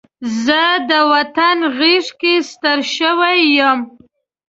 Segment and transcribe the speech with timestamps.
[0.43, 3.79] زه د وطن غېږ کې ستر شوی یم